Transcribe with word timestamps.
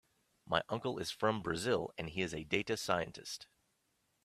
My 0.47 0.63
uncle 0.67 0.97
is 0.97 1.11
from 1.11 1.43
Brazil 1.43 1.93
and 1.95 2.09
he 2.09 2.23
is 2.23 2.33
a 2.33 2.43
data 2.43 2.75
scientist. 2.75 3.45